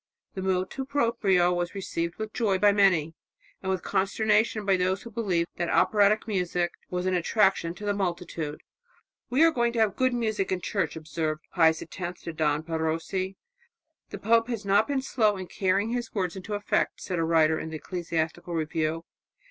The 0.33 0.41
motu 0.41 0.83
proprio 0.83 1.53
was 1.53 1.75
received 1.75 2.15
with 2.15 2.33
joy 2.33 2.57
by 2.57 2.71
many, 2.71 3.13
and 3.61 3.71
with 3.71 3.83
consternation 3.83 4.65
by 4.65 4.75
those 4.75 5.03
who 5.03 5.11
believed 5.11 5.49
that 5.57 5.69
operatic 5.69 6.27
music 6.27 6.71
was 6.89 7.05
an 7.05 7.13
attraction 7.13 7.75
to 7.75 7.85
the 7.85 7.93
multitude. 7.93 8.63
"We 9.29 9.43
are 9.43 9.51
going 9.51 9.73
to 9.73 9.79
have 9.79 9.95
good 9.95 10.15
music 10.15 10.51
in 10.51 10.59
church," 10.59 10.95
observed 10.95 11.43
Pius 11.53 11.83
X 11.83 12.21
to 12.23 12.33
Don 12.33 12.63
Perosi. 12.63 13.35
"The 14.09 14.17
pope 14.17 14.47
has 14.47 14.65
not 14.65 14.87
been 14.87 15.03
slow 15.03 15.37
in 15.37 15.45
carrying 15.45 15.91
his 15.91 16.15
words 16.15 16.35
into 16.35 16.55
effect," 16.55 16.99
said 16.99 17.19
a 17.19 17.23
writer 17.23 17.59
in 17.59 17.69
the 17.69 17.75
Ecclesiastical 17.75 18.55
Review. 18.55 19.05